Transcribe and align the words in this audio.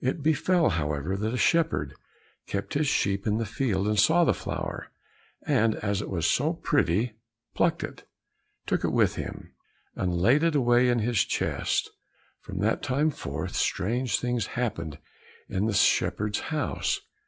It 0.00 0.22
befell, 0.22 0.68
however, 0.68 1.16
that 1.16 1.34
a 1.34 1.36
shepherd 1.36 1.94
kept 2.46 2.74
his 2.74 2.86
sheep 2.86 3.26
in 3.26 3.38
the 3.38 3.44
field, 3.44 3.88
and 3.88 3.98
saw 3.98 4.22
the 4.22 4.32
flower, 4.32 4.92
and 5.48 5.74
as 5.74 6.00
it 6.00 6.08
was 6.08 6.26
so 6.30 6.52
pretty, 6.52 7.14
plucked 7.56 7.82
it, 7.82 8.04
took 8.66 8.84
it 8.84 8.92
with 8.92 9.16
him, 9.16 9.52
and 9.96 10.14
laid 10.16 10.44
it 10.44 10.54
away 10.54 10.88
in 10.88 11.00
his 11.00 11.24
chest. 11.24 11.90
From 12.40 12.60
that 12.60 12.84
time 12.84 13.10
forth, 13.10 13.56
strange 13.56 14.20
things 14.20 14.46
happened 14.54 15.00
in 15.48 15.66
the 15.66 15.74
shepherd's 15.74 16.38
house. 16.38 17.00